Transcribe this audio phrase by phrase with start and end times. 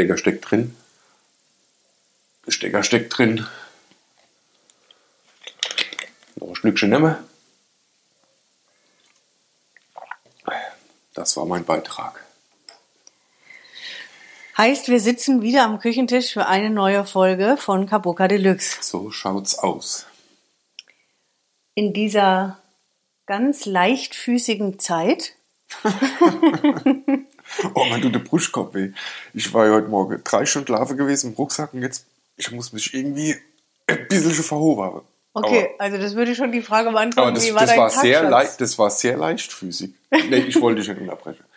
[0.00, 0.74] Stecker steckt drin.
[2.48, 3.46] Stecker steckt drin.
[6.36, 7.16] Noch ein Schlückchen nehmen.
[11.12, 12.24] Das war mein Beitrag.
[14.56, 18.78] Heißt, wir sitzen wieder am Küchentisch für eine neue Folge von Kabuka Deluxe.
[18.80, 20.06] So schaut's aus.
[21.74, 22.58] In dieser
[23.26, 25.34] ganz leichtfüßigen Zeit.
[27.74, 28.92] oh, man tut der Brustkorb weh.
[29.34, 32.72] Ich war ja heute Morgen drei Stunden Larve gewesen im Rucksack und jetzt, ich muss
[32.72, 33.36] mich irgendwie
[33.86, 35.00] ein bisschen verhoben haben.
[35.32, 37.78] Okay, aber, also das würde schon die Frage beantworten, aber das, wie war das dein
[37.78, 39.90] war sehr leicht, Das war sehr leichtfüßig.
[40.10, 41.44] Nee, ich wollte dich nicht unterbrechen.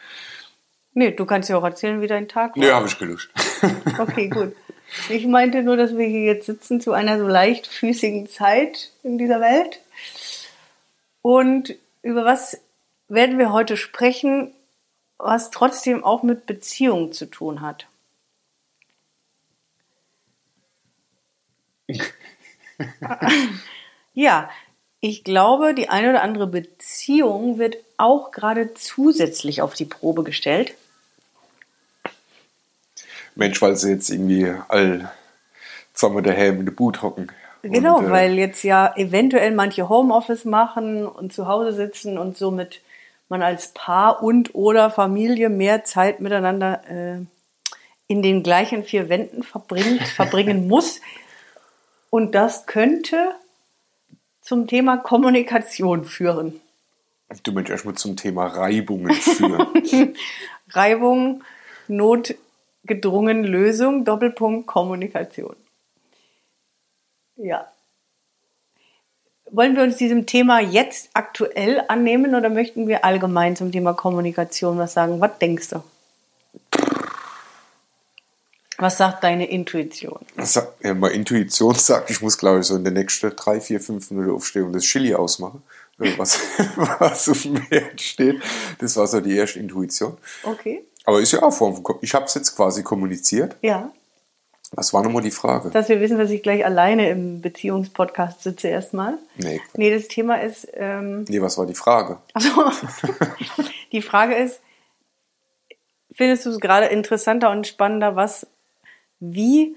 [0.96, 2.64] Nee, du kannst ja auch erzählen, wie dein Tag war.
[2.64, 3.32] Nee, habe ich gelöscht.
[3.98, 4.56] Okay, gut.
[5.10, 9.42] Ich meinte nur, dass wir hier jetzt sitzen zu einer so leichtfüßigen Zeit in dieser
[9.42, 9.80] Welt.
[11.24, 11.74] Und
[12.04, 12.60] über was
[13.08, 14.54] werden wir heute sprechen,
[15.24, 17.88] was trotzdem auch mit Beziehungen zu tun hat?
[24.14, 24.50] ja,
[25.00, 30.76] ich glaube, die eine oder andere Beziehung wird auch gerade zusätzlich auf die Probe gestellt.
[33.36, 35.12] Mensch, weil sie jetzt irgendwie all
[35.94, 37.32] zusammen daheim in der Boot hocken.
[37.64, 42.38] Genau, Und, äh, weil jetzt ja eventuell manche Homeoffice machen und zu Hause sitzen und
[42.38, 42.82] somit
[43.34, 47.26] man als Paar und oder Familie mehr Zeit miteinander äh,
[48.06, 51.02] in den gleichen vier Wänden verbringt, verbringen muss.
[52.12, 53.34] Und das könnte
[54.40, 56.62] zum Thema Kommunikation führen.
[57.42, 60.16] Du möchtest erstmal zum Thema Reibungen führen.
[60.70, 61.44] Reibung,
[61.88, 65.56] notgedrungen Lösung, Doppelpunkt Kommunikation.
[67.38, 67.68] Ja.
[69.56, 74.78] Wollen wir uns diesem Thema jetzt aktuell annehmen oder möchten wir allgemein zum Thema Kommunikation
[74.80, 75.22] was sagen?
[75.22, 75.84] Was denkst du?
[78.80, 80.20] Was sagt deine Intuition?
[80.36, 83.80] Also, ja, meine Intuition sagt, ich muss, glaube ich, so in den nächsten drei, vier,
[83.80, 85.62] fünf Minuten aufstehen und das Chili ausmachen,
[86.00, 86.40] äh, was,
[86.76, 88.42] was auf dem Herd steht.
[88.80, 90.18] Das war so die erste Intuition.
[90.42, 90.84] Okay.
[91.06, 93.56] Aber ist ja auch Form Kom- Ich habe es jetzt quasi kommuniziert.
[93.62, 93.92] Ja.
[94.76, 95.70] Was war nochmal die Frage?
[95.70, 99.18] Dass wir wissen, dass ich gleich alleine im Beziehungspodcast sitze erstmal.
[99.38, 99.62] Nee.
[99.76, 102.18] Nee, das Thema ist, ähm, Nee, was war die Frage?
[102.34, 102.50] Also,
[103.92, 104.62] die Frage ist,
[106.12, 108.48] findest du es gerade interessanter und spannender, was,
[109.20, 109.76] wie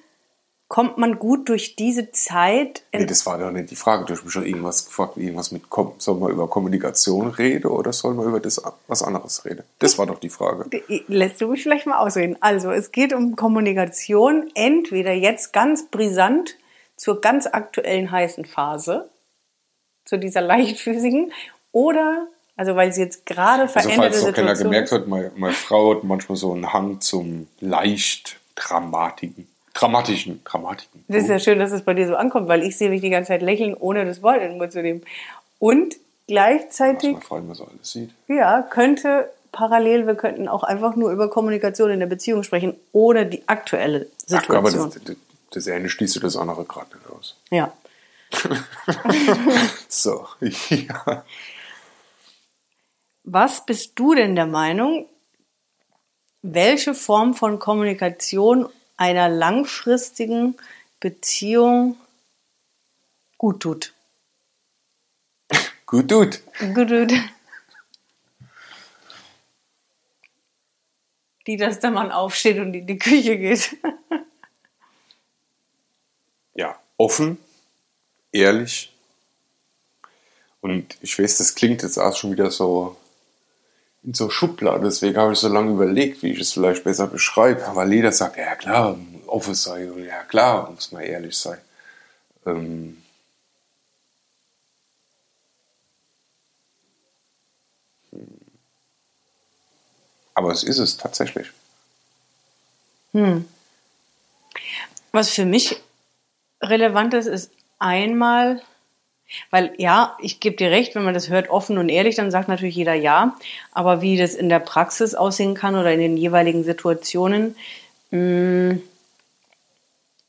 [0.68, 2.82] kommt man gut durch diese Zeit?
[2.92, 4.04] Nee, das war doch nicht die Frage.
[4.04, 5.62] Du hast mich schon irgendwas gefragt, irgendwas mit,
[5.98, 9.62] soll man über Kommunikation reden oder soll man über das, was anderes reden?
[9.78, 10.68] Das war doch die Frage.
[11.06, 12.36] Lässt du mich vielleicht mal ausreden?
[12.40, 16.56] Also, es geht um Kommunikation, entweder jetzt ganz brisant
[16.96, 19.08] zur ganz aktuellen heißen Phase,
[20.04, 21.32] zu dieser leichtfüßigen,
[21.70, 22.26] oder,
[22.56, 24.92] also weil sie jetzt gerade Also veränderte falls noch keiner Situation gemerkt ist.
[24.92, 29.46] hat, meine, meine Frau hat manchmal so einen Hang zum leicht dramatiken,
[29.78, 31.04] dramatischen, dramatiken.
[31.08, 33.10] Das ist ja schön, dass es bei dir so ankommt, weil ich sehe mich die
[33.10, 35.02] ganze Zeit lächeln, ohne das Wort in den Mund zu nehmen.
[35.58, 38.10] Und was gleichzeitig, meine Frau immer so alles sieht.
[38.28, 43.26] ja, könnte parallel, wir könnten auch einfach nur über Kommunikation in der Beziehung sprechen, ohne
[43.26, 44.90] die aktuelle Ach, aber Situation.
[44.90, 45.16] das, das,
[45.64, 47.36] das eine schließt das andere gerade nicht aus.
[47.50, 47.72] ja.
[49.88, 50.26] So,
[50.68, 51.24] ja.
[53.22, 55.06] Was bist du denn der Meinung,
[56.42, 60.56] welche Form von Kommunikation einer langfristigen
[61.00, 61.96] Beziehung
[63.38, 63.92] gut tut?
[65.86, 66.42] Gut, gut.
[66.74, 67.12] Gut tut.
[71.46, 73.76] Die, dass der Mann aufsteht und in die Küche geht.
[76.54, 77.38] Ja, offen,
[78.32, 78.92] ehrlich.
[80.60, 82.96] Und ich weiß, das klingt jetzt auch schon wieder so
[84.06, 84.84] in so Schubladen.
[84.84, 87.66] Deswegen habe ich so lange überlegt, wie ich es vielleicht besser beschreibe.
[87.66, 88.96] Aber Leder sagt, ja klar,
[89.26, 89.54] offen
[90.06, 91.58] ja klar, muss man ehrlich sein.
[92.46, 93.02] Ähm
[100.34, 101.50] Aber es ist es tatsächlich.
[105.10, 105.80] Was für mich
[106.62, 108.62] relevant ist, ist einmal,
[109.50, 112.48] weil ja, ich gebe dir recht, wenn man das hört offen und ehrlich, dann sagt
[112.48, 113.36] natürlich jeder ja.
[113.72, 117.56] Aber wie das in der Praxis aussehen kann oder in den jeweiligen Situationen,
[118.10, 118.78] mh,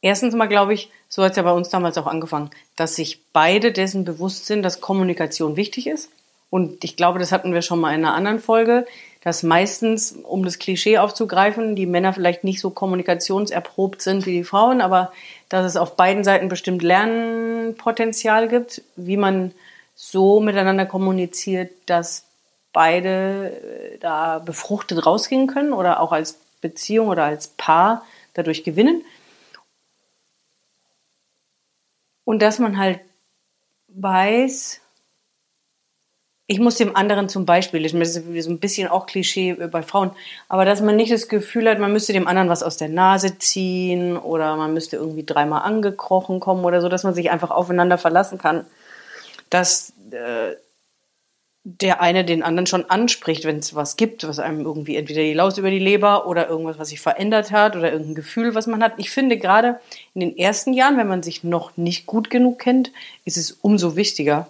[0.02, 3.22] erstens mal glaube ich, so hat es ja bei uns damals auch angefangen, dass sich
[3.34, 6.10] beide dessen bewusst sind, dass Kommunikation wichtig ist.
[6.50, 8.86] Und ich glaube, das hatten wir schon mal in einer anderen Folge,
[9.28, 14.46] dass meistens, um das Klischee aufzugreifen, die Männer vielleicht nicht so kommunikationserprobt sind wie die
[14.46, 15.12] Frauen, aber
[15.50, 19.52] dass es auf beiden Seiten bestimmt Lernpotenzial gibt, wie man
[19.96, 22.24] so miteinander kommuniziert, dass
[22.72, 29.04] beide äh, da befruchtet rausgehen können oder auch als Beziehung oder als Paar dadurch gewinnen.
[32.24, 33.02] Und dass man halt
[33.90, 34.80] weiß,
[36.50, 40.12] ich muss dem anderen zum Beispiel, das ist so ein bisschen auch Klischee bei Frauen,
[40.48, 43.38] aber dass man nicht das Gefühl hat, man müsste dem anderen was aus der Nase
[43.38, 47.98] ziehen oder man müsste irgendwie dreimal angekrochen kommen oder so, dass man sich einfach aufeinander
[47.98, 48.66] verlassen kann,
[49.50, 50.56] dass äh,
[51.66, 55.34] der eine den anderen schon anspricht, wenn es was gibt, was einem irgendwie entweder die
[55.34, 58.82] Laus über die Leber oder irgendwas, was sich verändert hat oder irgendein Gefühl, was man
[58.82, 58.94] hat.
[58.96, 59.82] Ich finde gerade
[60.14, 62.94] in den ersten Jahren, wenn man sich noch nicht gut genug kennt,
[63.26, 64.48] ist es umso wichtiger,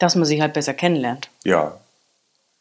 [0.00, 1.28] dass man sich halt besser kennenlernt.
[1.44, 1.78] Ja.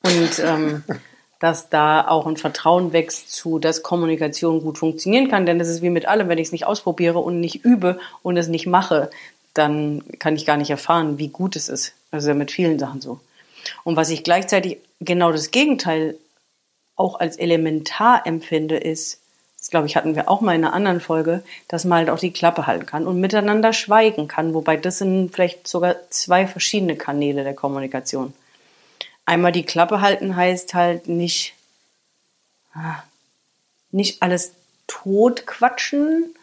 [0.03, 0.83] Und ähm,
[1.39, 5.45] dass da auch ein Vertrauen wächst zu, dass Kommunikation gut funktionieren kann.
[5.45, 8.37] Denn das ist wie mit allem, wenn ich es nicht ausprobiere und nicht übe und
[8.37, 9.09] es nicht mache,
[9.53, 11.93] dann kann ich gar nicht erfahren, wie gut es ist.
[12.11, 13.19] Also mit vielen Sachen so.
[13.83, 16.15] Und was ich gleichzeitig genau das Gegenteil
[16.95, 19.21] auch als elementar empfinde, ist,
[19.69, 22.33] glaube ich, hatten wir auch mal in einer anderen Folge, dass man halt auch die
[22.33, 24.53] Klappe halten kann und miteinander schweigen kann.
[24.53, 28.33] Wobei das sind vielleicht sogar zwei verschiedene Kanäle der Kommunikation.
[29.25, 31.53] Einmal die Klappe halten heißt halt nicht,
[32.73, 33.03] ah,
[33.91, 34.53] nicht alles
[34.87, 36.33] totquatschen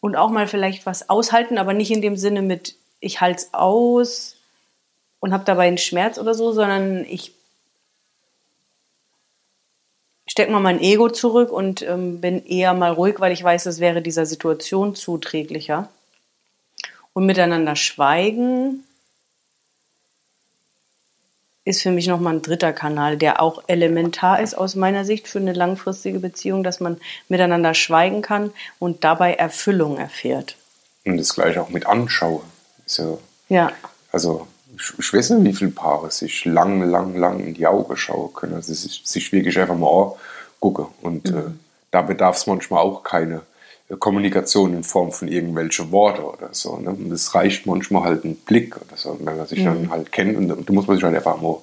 [0.00, 3.54] und auch mal vielleicht was aushalten, aber nicht in dem Sinne mit, ich halte es
[3.54, 4.36] aus
[5.20, 7.32] und habe dabei einen Schmerz oder so, sondern ich
[10.36, 13.80] stecke mal mein Ego zurück und ähm, bin eher mal ruhig, weil ich weiß, es
[13.80, 15.88] wäre dieser Situation zuträglicher.
[17.14, 18.84] Und miteinander schweigen
[21.64, 25.38] ist für mich nochmal ein dritter Kanal, der auch elementar ist aus meiner Sicht für
[25.38, 27.00] eine langfristige Beziehung, dass man
[27.30, 30.56] miteinander schweigen kann und dabei Erfüllung erfährt.
[31.06, 32.42] Und das gleiche auch mit Anschauen.
[32.84, 33.72] So, ja.
[34.12, 38.32] Also ich, weiß nicht, wie viele Paare sich lang, lang, lang in die Augen schauen
[38.34, 38.54] können.
[38.54, 40.14] Also sich, sich wirklich einfach mal
[40.60, 40.86] angucken.
[41.02, 41.38] Und mhm.
[41.38, 41.42] äh,
[41.90, 43.42] da bedarf es manchmal auch keine
[43.88, 46.76] äh, Kommunikation in Form von irgendwelchen Worten oder so.
[46.76, 46.90] Ne?
[46.90, 49.64] Und es reicht manchmal halt ein Blick oder so, wenn man sich mhm.
[49.64, 50.36] dann halt kennt.
[50.36, 51.58] Und da muss man sich halt einfach mal,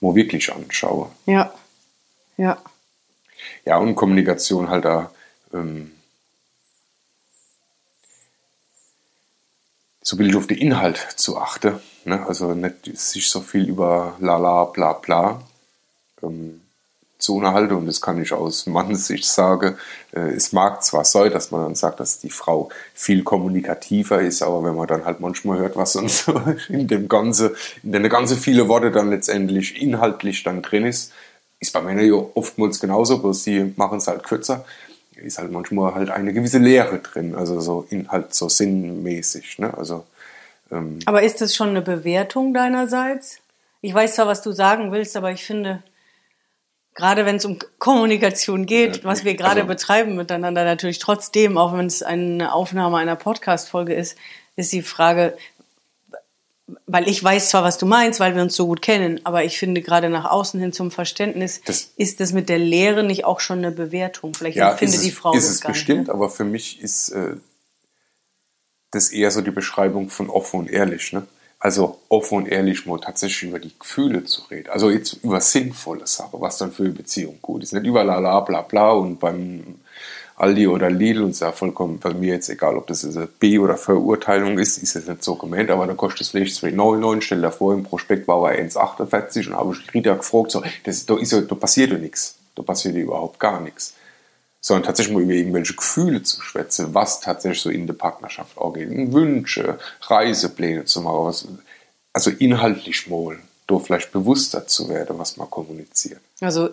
[0.00, 1.08] mal wirklich anschauen.
[1.26, 1.52] Ja.
[2.36, 2.58] Ja.
[3.64, 5.10] Ja, und Kommunikation halt da.
[5.52, 5.92] Ähm,
[10.06, 11.80] so billig auf den Inhalt zu achten.
[12.04, 12.24] Ne?
[12.28, 15.42] Also nicht sich so viel über lala bla bla
[16.22, 16.60] ähm,
[17.18, 17.74] zu unterhalten.
[17.74, 19.76] Und das kann ich aus Mannssicht sagen.
[20.12, 24.42] Äh, es mag zwar sein, dass man dann sagt, dass die Frau viel kommunikativer ist,
[24.42, 28.36] aber wenn man dann halt manchmal hört, was so in dem ganze, in den ganze
[28.36, 31.12] viele Worte dann letztendlich inhaltlich dann drin ist,
[31.58, 34.64] ist bei Männern ja oftmals genauso, bloß sie machen es halt kürzer
[35.16, 39.58] ist halt manchmal halt eine gewisse Leere drin, also so in, halt so sinnmäßig.
[39.58, 39.76] Ne?
[39.76, 40.04] Also,
[40.70, 43.38] ähm, aber ist das schon eine Bewertung deinerseits?
[43.80, 45.82] Ich weiß zwar, was du sagen willst, aber ich finde,
[46.94, 51.76] gerade wenn es um Kommunikation geht, was wir gerade also, betreiben miteinander, natürlich trotzdem, auch
[51.76, 54.16] wenn es eine Aufnahme einer Podcast-Folge ist,
[54.56, 55.36] ist die Frage,
[56.86, 59.58] weil ich weiß zwar, was du meinst, weil wir uns so gut kennen, aber ich
[59.58, 63.40] finde gerade nach außen hin zum Verständnis das, ist das mit der Lehre nicht auch
[63.40, 64.34] schon eine Bewertung.
[64.34, 66.14] Vielleicht ja, empfindet die Frau ist das es gar bestimmt, nicht, ne?
[66.14, 67.36] aber für mich ist äh,
[68.90, 71.12] das eher so die Beschreibung von offen und ehrlich.
[71.12, 71.26] Ne?
[71.60, 74.68] Also offen und ehrlich mal tatsächlich über die Gefühle zu reden.
[74.70, 77.72] Also jetzt über sinnvolle Sachen, was dann für eine Beziehung gut ist.
[77.74, 79.76] Nicht über la la bla bla und beim
[80.36, 83.58] Aldi oder Lidl und ist ja vollkommen bei mir jetzt egal, ob das eine B-
[83.58, 87.40] oder Verurteilung ist, ist jetzt nicht so gemeint, aber dann kostet es vielleicht 2,99, stell
[87.40, 91.16] dir vor, im Prospekt war er 1,48 und habe ich Rita gefragt, so, das, da,
[91.16, 93.94] ist da passiert ja nichts, da passiert ja überhaupt gar nichts.
[94.60, 98.74] Sondern tatsächlich mal über irgendwelche Gefühle zu schwätzen, was tatsächlich so in der Partnerschaft auch
[98.74, 101.60] geht, Wünsche, Reisepläne zu machen,
[102.12, 106.20] also inhaltlich mal, da vielleicht bewusster zu werden, was man kommuniziert.
[106.40, 106.70] Also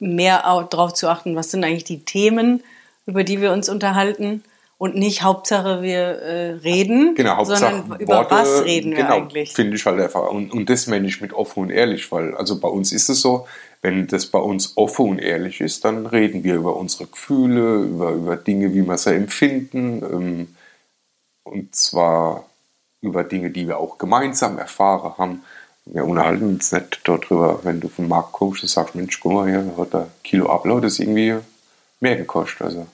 [0.00, 2.62] mehr darauf zu achten, was sind eigentlich die Themen,
[3.06, 4.42] über die wir uns unterhalten
[4.78, 9.14] und nicht Hauptsache wir äh, reden, genau, Hauptsache sondern über Worte, was reden wir genau,
[9.14, 9.52] eigentlich.
[9.52, 10.30] Finde ich halt einfach.
[10.30, 13.20] Und, und das meine ich mit offen und ehrlich, weil also bei uns ist es
[13.20, 13.46] so,
[13.82, 18.10] wenn das bei uns offen und ehrlich ist, dann reden wir über unsere Gefühle, über,
[18.12, 20.02] über Dinge, wie wir sie empfinden.
[20.02, 20.56] Ähm,
[21.44, 22.44] und zwar
[23.00, 25.42] über Dinge, die wir auch gemeinsam erfahren haben.
[25.84, 29.48] Wir unterhalten uns nicht darüber, wenn du vom Markt kommst und sagst, Mensch, guck mal,
[29.48, 31.34] hier hat der Kilo das ist irgendwie
[32.04, 32.62] mehr gekostet.
[32.62, 32.86] Also.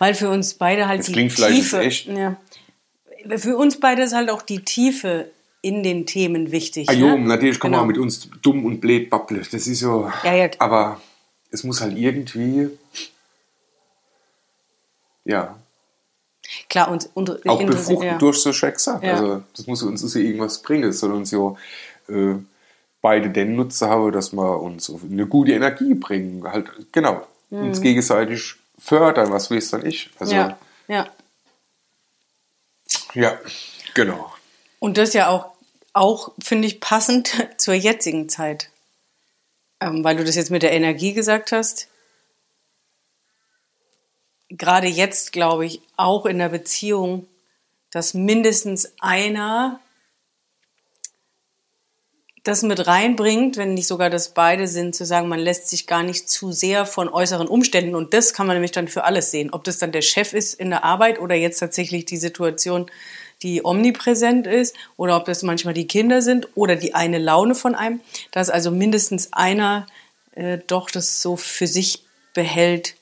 [0.00, 1.78] Weil für uns beide halt das die Tiefe.
[1.78, 2.06] Echt.
[2.08, 2.36] Ja.
[3.36, 5.30] Für uns beide ist halt auch die Tiefe
[5.62, 6.88] in den Themen wichtig.
[6.88, 7.20] Ah, jo, ne?
[7.20, 7.82] natürlich kann genau.
[7.82, 9.46] man mit uns dumm und blöd babbeln.
[9.50, 10.10] Das ist so.
[10.24, 10.48] Ja, ja.
[10.58, 11.00] Aber
[11.50, 12.70] es muss halt irgendwie.
[15.24, 15.56] Ja.
[16.68, 18.18] Klar, und, und auch befruchten ja.
[18.18, 19.02] durch so Schicksal.
[19.02, 19.14] Ja.
[19.14, 20.90] Also, das muss uns ja irgendwas bringen.
[20.90, 21.56] Es soll uns ja
[22.08, 22.34] äh,
[23.00, 26.44] beide den Nutzen haben, dass wir uns eine gute Energie bringen.
[26.44, 27.68] Halt, genau, mhm.
[27.68, 30.10] uns gegenseitig fördern, was weiß dann ich.
[30.18, 30.58] Also, ja,
[30.88, 31.08] ja.
[33.14, 33.38] ja,
[33.94, 34.32] genau.
[34.78, 35.52] Und das ja auch,
[35.92, 38.70] auch finde ich, passend zur jetzigen Zeit.
[39.80, 41.88] Ähm, weil du das jetzt mit der Energie gesagt hast.
[44.48, 47.26] Gerade jetzt, glaube ich, auch in der Beziehung,
[47.90, 49.80] dass mindestens einer
[52.44, 56.02] das mit reinbringt, wenn nicht sogar das beide sind, zu sagen, man lässt sich gar
[56.02, 59.50] nicht zu sehr von äußeren Umständen und das kann man nämlich dann für alles sehen.
[59.50, 62.90] Ob das dann der Chef ist in der Arbeit oder jetzt tatsächlich die Situation,
[63.42, 67.74] die omnipräsent ist oder ob das manchmal die Kinder sind oder die eine Laune von
[67.74, 69.86] einem, dass also mindestens einer
[70.34, 72.94] äh, doch das so für sich behält,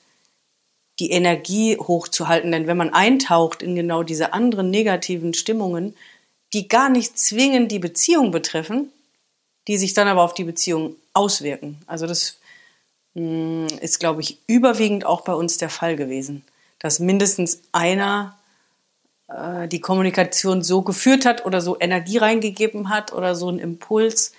[0.99, 2.53] die Energie hochzuhalten.
[2.53, 5.95] Denn wenn man eintaucht in genau diese anderen negativen Stimmungen,
[6.53, 8.89] die gar nicht zwingend die Beziehung betreffen,
[9.67, 11.81] die sich dann aber auf die Beziehung auswirken.
[11.87, 12.39] Also das
[13.13, 16.43] mh, hm, ist, glaube ich, überwiegend auch bei uns der Fall gewesen,
[16.79, 18.37] dass mindestens einer
[19.27, 24.33] äh, die Kommunikation so geführt hat oder so Energie reingegeben hat oder so einen Impuls,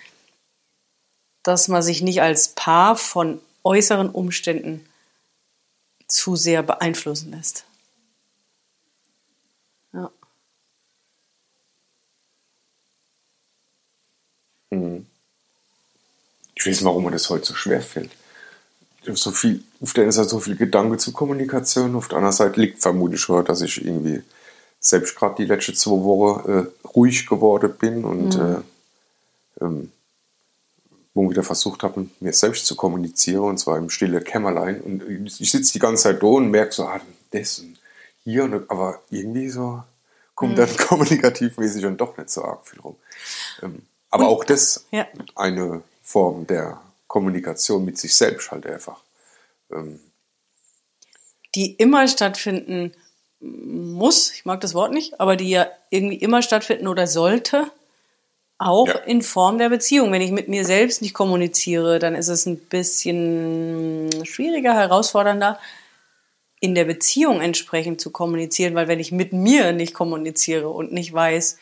[1.43, 4.85] dass man sich nicht als Paar von äußeren Umständen
[6.07, 7.65] zu sehr beeinflussen lässt.
[9.93, 10.11] Ja.
[14.71, 15.07] Mhm.
[16.65, 18.09] Ich weiß nicht, warum mir das heute so schwer fällt.
[19.03, 22.59] So viel, auf der einen Seite so viel Gedanke zur Kommunikation, auf der anderen Seite
[22.59, 24.23] liegt vermutlich schon, dass ich irgendwie
[24.79, 28.63] selbst gerade die letzten zwei Wochen äh, ruhig geworden bin und mhm.
[29.61, 29.91] äh, ähm,
[31.13, 34.81] wo wieder versucht habe, mir selbst zu kommunizieren, und zwar im stillen Kämmerlein.
[34.81, 35.03] Und
[35.39, 37.77] ich sitze die ganze Zeit da und merke so, ah, das und
[38.23, 39.83] hier, und, aber irgendwie so
[40.33, 40.57] kommt mhm.
[40.57, 42.95] dann kommunikativmäßig dann doch nicht so arg viel rum.
[43.61, 45.05] Ähm, aber und, auch das ja.
[45.35, 49.01] eine Form der Kommunikation mit sich selbst halt einfach.
[49.71, 49.99] Ähm,
[51.55, 52.93] die immer stattfinden
[53.39, 57.71] muss, ich mag das Wort nicht, aber die ja irgendwie immer stattfinden oder sollte,
[58.59, 58.93] auch ja.
[58.99, 60.11] in Form der Beziehung.
[60.11, 65.59] Wenn ich mit mir selbst nicht kommuniziere, dann ist es ein bisschen schwieriger, herausfordernder,
[66.59, 71.11] in der Beziehung entsprechend zu kommunizieren, weil wenn ich mit mir nicht kommuniziere und nicht
[71.11, 71.57] weiß,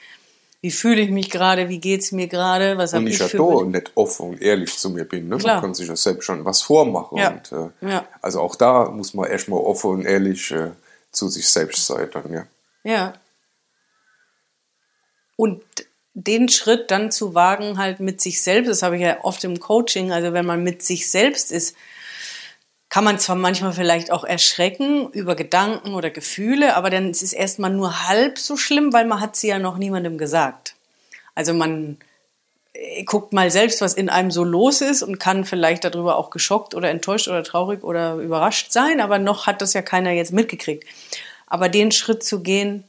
[0.63, 3.43] wie fühle ich mich gerade, wie geht es mir gerade, was habe ich für...
[3.43, 5.27] Und ich nicht offen und ehrlich zu mir bin.
[5.27, 5.35] Ne?
[5.35, 7.17] Man kann sich ja selbst schon was vormachen.
[7.17, 7.31] Ja.
[7.31, 8.07] Und, äh, ja.
[8.21, 10.71] Also auch da muss man erstmal offen und ehrlich äh,
[11.11, 12.45] zu sich selbst sein dann, ja.
[12.85, 13.13] Ja.
[15.35, 15.61] Und
[16.13, 19.59] den Schritt dann zu wagen, halt mit sich selbst, das habe ich ja oft im
[19.59, 21.75] Coaching, also wenn man mit sich selbst ist,
[22.93, 27.33] kann man zwar manchmal vielleicht auch erschrecken über Gedanken oder Gefühle, aber dann ist es
[27.33, 30.75] erstmal nur halb so schlimm, weil man hat sie ja noch niemandem gesagt.
[31.33, 31.97] Also man
[32.73, 36.29] äh, guckt mal selbst, was in einem so los ist und kann vielleicht darüber auch
[36.29, 40.31] geschockt oder enttäuscht oder traurig oder überrascht sein, aber noch hat das ja keiner jetzt
[40.31, 40.87] mitgekriegt.
[41.47, 42.83] Aber den Schritt zu gehen,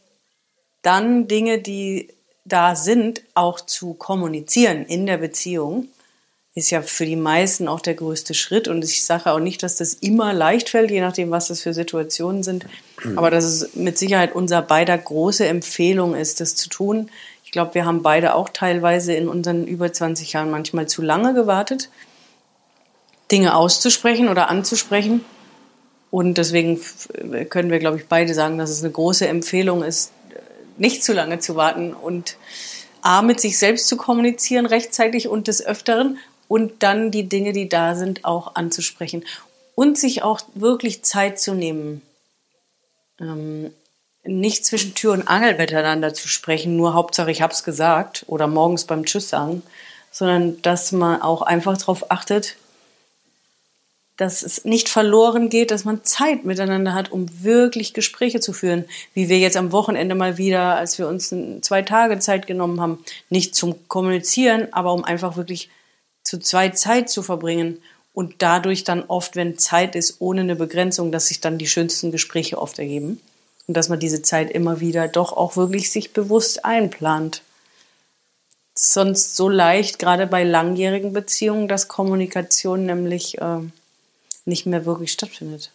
[0.82, 2.10] dann Dinge, die
[2.44, 5.88] da sind, auch zu kommunizieren in der Beziehung,
[6.54, 8.68] ist ja für die meisten auch der größte Schritt.
[8.68, 11.74] Und ich sage auch nicht, dass das immer leicht fällt, je nachdem, was das für
[11.74, 12.66] Situationen sind.
[13.16, 17.10] Aber dass es mit Sicherheit unser beider große Empfehlung ist, das zu tun.
[17.44, 21.34] Ich glaube, wir haben beide auch teilweise in unseren über 20 Jahren manchmal zu lange
[21.34, 21.90] gewartet,
[23.32, 25.24] Dinge auszusprechen oder anzusprechen.
[26.12, 26.80] Und deswegen
[27.50, 30.12] können wir, glaube ich, beide sagen, dass es eine große Empfehlung ist,
[30.78, 32.36] nicht zu lange zu warten und
[33.02, 36.18] A, mit sich selbst zu kommunizieren rechtzeitig und des Öfteren
[36.54, 39.24] und dann die Dinge, die da sind, auch anzusprechen
[39.74, 42.00] und sich auch wirklich Zeit zu nehmen.
[43.18, 43.72] Ähm,
[44.22, 48.84] nicht zwischen Tür und Angel miteinander zu sprechen, nur Hauptsache ich hab's gesagt oder morgens
[48.84, 49.64] beim Tschüss sagen,
[50.12, 52.54] sondern dass man auch einfach darauf achtet,
[54.16, 58.84] dass es nicht verloren geht, dass man Zeit miteinander hat, um wirklich Gespräche zu führen,
[59.12, 63.04] wie wir jetzt am Wochenende mal wieder, als wir uns zwei Tage Zeit genommen haben,
[63.28, 65.68] nicht zum Kommunizieren, aber um einfach wirklich
[66.24, 67.78] zu zwei Zeit zu verbringen
[68.14, 72.10] und dadurch dann oft, wenn Zeit ist, ohne eine Begrenzung, dass sich dann die schönsten
[72.10, 73.20] Gespräche oft ergeben
[73.66, 77.42] und dass man diese Zeit immer wieder doch auch wirklich sich bewusst einplant.
[78.74, 83.60] Sonst so leicht, gerade bei langjährigen Beziehungen, dass Kommunikation nämlich äh,
[84.44, 85.70] nicht mehr wirklich stattfindet.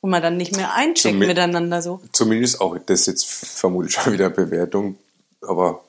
[0.00, 2.00] Und man dann nicht mehr eincheckt Zum, miteinander so.
[2.12, 4.96] Zumindest auch, das ist jetzt vermutlich schon wieder Bewertung,
[5.42, 5.84] aber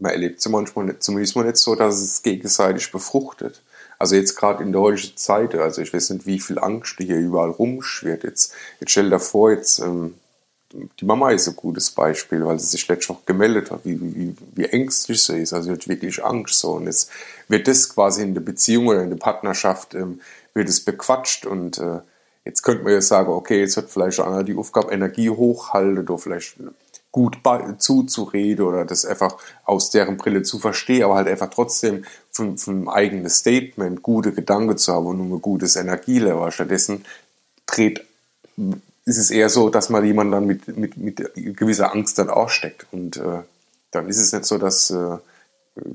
[0.00, 3.62] man erlebt es manchmal nicht, zumindest mal nicht so, dass es gegenseitig befruchtet.
[3.98, 7.18] Also jetzt gerade in der heutigen Zeit, also ich weiß nicht, wie viel Angst hier
[7.18, 8.24] überall rumschwirrt.
[8.24, 10.14] Jetzt, jetzt stell dir vor, jetzt ähm,
[10.72, 14.34] die Mama ist ein gutes Beispiel, weil sie sich letztens noch gemeldet hat, wie, wie,
[14.54, 15.52] wie ängstlich sie ist.
[15.52, 16.60] Also sie hat wirklich Angst.
[16.60, 16.72] So.
[16.72, 17.10] Und jetzt
[17.48, 20.20] wird das quasi in der Beziehung oder in der Partnerschaft, ähm,
[20.54, 22.00] wird es bequatscht und äh,
[22.44, 26.18] Jetzt könnte man ja sagen, okay, jetzt hat vielleicht einer die Aufgabe Energie hochhalten oder
[26.18, 26.56] vielleicht
[27.12, 27.38] gut
[27.78, 32.88] zuzureden oder das einfach aus deren Brille zu verstehen, aber halt einfach trotzdem vom, vom
[32.88, 36.50] eigenen Statement gute Gedanken zu haben und nur ein gutes Energielevel.
[36.52, 37.04] Stattdessen
[37.66, 38.06] dreht,
[39.04, 41.16] ist es eher so, dass man jemanden dann mit, mit, mit
[41.56, 42.86] gewisser Angst dann aussteckt.
[42.92, 43.40] Und äh,
[43.90, 45.16] dann ist es nicht so, dass äh,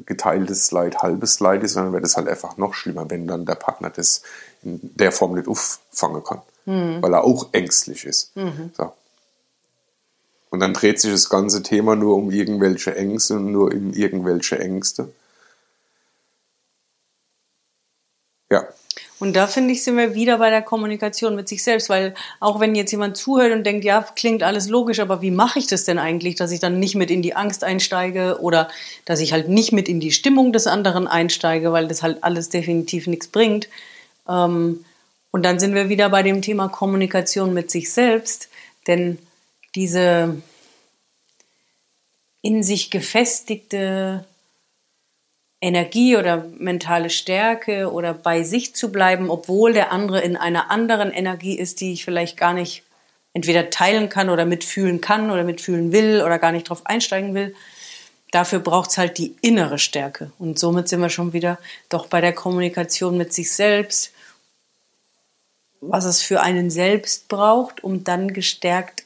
[0.05, 3.55] geteiltes Leid halbes Leid ist, sondern wird es halt einfach noch schlimmer, wenn dann der
[3.55, 4.21] Partner das
[4.63, 7.01] in der Form nicht auffangen kann, mhm.
[7.01, 8.35] weil er auch ängstlich ist.
[8.35, 8.71] Mhm.
[8.75, 8.91] So.
[10.55, 14.57] Und dann dreht sich das ganze Thema nur um irgendwelche Ängste und nur um irgendwelche
[14.57, 15.11] Ängste.
[18.49, 18.63] Ja.
[19.19, 22.61] Und da finde ich, sind wir wieder bei der Kommunikation mit sich selbst, weil auch
[22.61, 25.83] wenn jetzt jemand zuhört und denkt, ja, klingt alles logisch, aber wie mache ich das
[25.83, 28.69] denn eigentlich, dass ich dann nicht mit in die Angst einsteige oder
[29.03, 32.47] dass ich halt nicht mit in die Stimmung des anderen einsteige, weil das halt alles
[32.47, 33.67] definitiv nichts bringt.
[34.29, 34.85] Ähm,
[35.31, 38.47] und dann sind wir wieder bei dem Thema Kommunikation mit sich selbst,
[38.87, 39.17] denn
[39.75, 40.41] diese
[42.41, 44.25] in sich gefestigte
[45.61, 51.11] Energie oder mentale Stärke oder bei sich zu bleiben, obwohl der andere in einer anderen
[51.11, 52.83] Energie ist, die ich vielleicht gar nicht
[53.33, 57.55] entweder teilen kann oder mitfühlen kann oder mitfühlen will oder gar nicht drauf einsteigen will.
[58.31, 60.31] Dafür braucht es halt die innere Stärke.
[60.37, 61.57] Und somit sind wir schon wieder
[61.89, 64.13] doch bei der Kommunikation mit sich selbst,
[65.81, 69.04] was es für einen selbst braucht, um dann gestärkt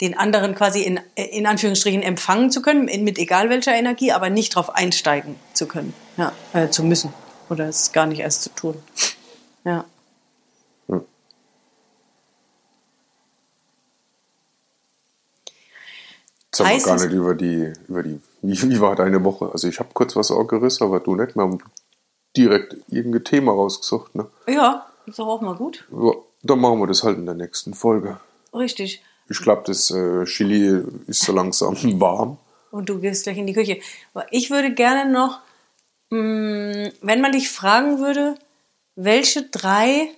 [0.00, 4.54] den anderen quasi in, in Anführungsstrichen empfangen zu können, mit egal welcher Energie, aber nicht
[4.54, 7.12] darauf einsteigen zu können, ja, äh, zu müssen
[7.48, 8.82] oder es gar nicht erst zu tun.
[9.64, 9.84] Ja.
[10.88, 11.04] Hm.
[16.46, 19.50] Jetzt haben wir gar nicht über die, über die, wie, wie war deine Woche?
[19.52, 21.36] Also ich habe kurz was gerissen, aber du nicht.
[21.36, 21.58] Wir haben
[22.36, 24.26] direkt irgendein Thema rausgesucht, ne?
[24.46, 25.86] Ja, ist doch auch mal gut.
[25.90, 28.20] Ja, dann machen wir das halt in der nächsten Folge.
[28.54, 29.02] Richtig.
[29.28, 32.38] Ich glaube, das äh, Chili ist so langsam warm.
[32.70, 33.80] Und du gehst gleich in die Küche.
[34.30, 35.40] Ich würde gerne noch,
[36.10, 38.36] mh, mm, wenn man dich fragen würde,
[38.94, 40.10] welche drei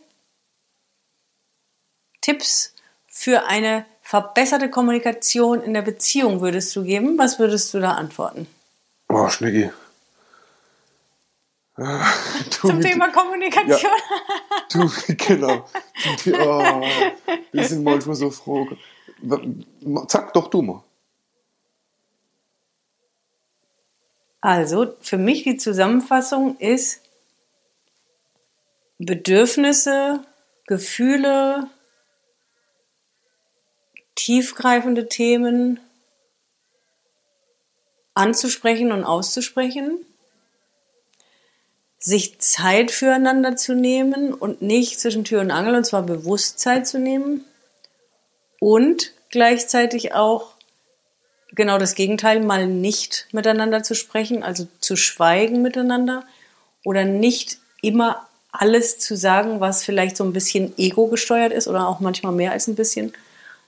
[2.21, 2.75] Tipps
[3.07, 7.19] für eine verbesserte Kommunikation in der Beziehung würdest du geben?
[7.19, 8.47] Was würdest du da antworten?
[9.09, 9.71] Oh, Schnecki.
[12.51, 13.79] Zum Thema Kommunikation.
[13.81, 15.65] Ja, du, genau.
[16.27, 16.83] Oh,
[17.53, 18.69] wir sind manchmal so froh.
[20.09, 20.83] Sag doch du mal.
[24.41, 27.03] Also, für mich die Zusammenfassung ist
[28.99, 30.25] Bedürfnisse,
[30.67, 31.69] Gefühle,
[34.15, 35.81] tiefgreifende Themen
[38.15, 40.05] anzusprechen und auszusprechen,
[41.99, 46.99] sich Zeit füreinander zu nehmen und nicht zwischen Tür und Angel, und zwar Bewusstsein zu
[46.99, 47.45] nehmen
[48.61, 50.55] und gleichzeitig auch
[51.53, 56.23] genau das Gegenteil, mal nicht miteinander zu sprechen, also zu schweigen miteinander
[56.85, 61.89] oder nicht immer alles zu sagen, was vielleicht so ein bisschen ego gesteuert ist oder
[61.89, 63.13] auch manchmal mehr als ein bisschen,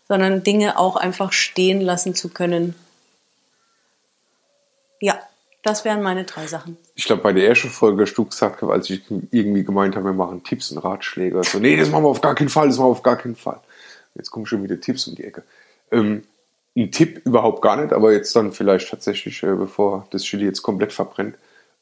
[0.09, 2.74] sondern Dinge auch einfach stehen lassen zu können.
[5.00, 5.18] Ja,
[5.62, 6.76] das wären meine drei Sachen.
[6.94, 10.12] Ich glaube, bei der ersten Folge hast du gesagt, als ich irgendwie gemeint habe, wir
[10.12, 11.42] machen Tipps und Ratschläge.
[11.44, 13.37] So, nee, das machen wir auf gar keinen Fall, das machen wir auf gar keinen
[13.37, 13.61] Fall.
[14.14, 15.42] Jetzt kommen schon wieder Tipps um die Ecke.
[15.90, 16.22] Ähm,
[16.77, 20.62] ein Tipp überhaupt gar nicht, aber jetzt dann vielleicht tatsächlich, äh, bevor das Chili jetzt
[20.62, 21.37] komplett verbrennt,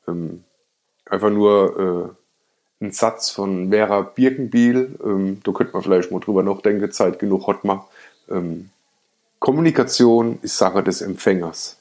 [0.09, 0.45] ähm,
[1.07, 2.16] einfach nur
[2.81, 4.99] äh, ein Satz von Vera Birkenbiel.
[5.05, 7.83] Ähm, da könnte man vielleicht mal drüber nachdenken, Zeit genug hat man.
[8.29, 8.71] Ähm,
[9.38, 11.77] Kommunikation ist Sache des Empfängers.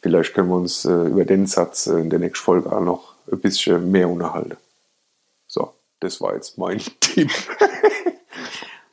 [0.00, 3.14] Vielleicht können wir uns äh, über den Satz äh, in der nächsten Folge auch noch
[3.30, 4.56] ein bisschen mehr unterhalten.
[5.46, 7.30] So, das war jetzt mein Tipp.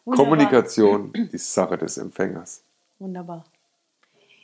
[0.06, 2.64] Kommunikation ist Sache des Empfängers.
[3.00, 3.44] Wunderbar.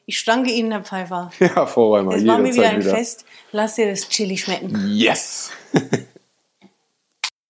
[0.06, 1.32] Ich danke Ihnen, Herr Pfeiffer.
[1.40, 2.16] Ja, Vorweimer.
[2.16, 2.96] Es war mir wieder ein wieder.
[2.96, 3.26] Fest.
[3.52, 4.74] Lass dir das Chili schmecken.
[4.90, 5.52] Yes!